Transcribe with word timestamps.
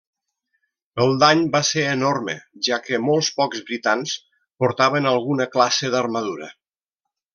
El 1.03 1.11
dany 1.23 1.43
va 1.55 1.61
ser 1.67 1.83
enorme, 1.89 2.35
ja 2.69 2.79
que 2.87 3.01
molt 3.09 3.29
pocs 3.41 3.61
britans 3.69 4.15
portaven 4.65 5.11
alguna 5.11 5.49
classe 5.57 5.93
d'armadura. 5.99 6.51